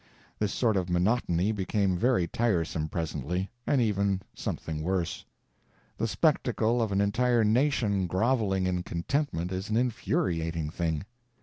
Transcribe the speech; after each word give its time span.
This 0.39 0.51
sort 0.51 0.77
of 0.77 0.89
monotony 0.89 1.51
became 1.51 1.95
very 1.95 2.25
tiresome 2.25 2.89
presently, 2.89 3.51
and 3.67 3.79
even 3.79 4.23
something 4.33 4.81
worse. 4.81 5.25
The 5.95 6.07
spectacle 6.07 6.81
of 6.81 6.91
an 6.91 6.99
entire 7.01 7.43
nation 7.43 8.07
groveling 8.07 8.65
in 8.65 8.81
contentment 8.81 9.51
is 9.51 9.69
an 9.69 9.77
infuriating 9.77 10.71
thing. 10.71 11.03